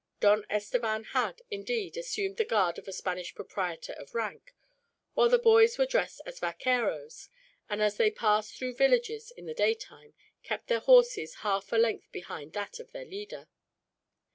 [0.19, 4.55] Don Estevan had, indeed, assumed the garb of a Spanish proprietor of rank,
[5.13, 7.29] while the boys were dressed as vaqueros;
[7.69, 12.11] and as they passed through villages, in the daytime, kept their horses half a length
[12.11, 13.47] behind that of their leader.